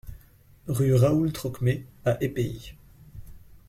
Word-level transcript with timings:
Rue 0.65 0.95
Raoul 0.95 1.31
Trocmé 1.31 1.85
à 2.05 2.17
Épehy 2.23 2.73